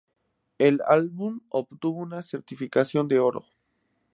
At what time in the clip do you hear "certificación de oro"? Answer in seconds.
2.23-3.45